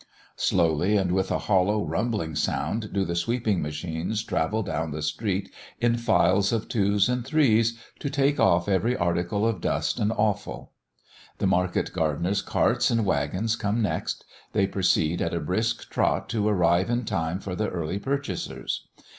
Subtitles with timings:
[0.35, 5.53] Slowly, and with a hollow, rumbling sound do the sweeping machines travel down the street
[5.79, 10.71] in files of twos and threes to take off every particle of dust and offal.
[11.37, 16.47] The market gardener's carts and waggons come next; they proceed at a brisk trot to
[16.47, 18.87] arrive in time for the early purchasers.